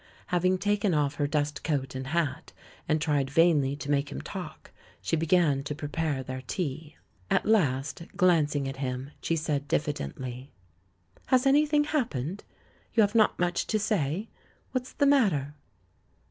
[0.33, 2.53] Having taken off her dust coat and hat,
[2.89, 6.95] and tried vainly to make him talk, she began to prepare their tea.
[7.29, 10.49] At last, glancing at him, she said diffidently:
[11.27, 12.43] *'Has anything happened—
[12.95, 14.27] you have not much to say?
[14.71, 15.53] What's the matter?"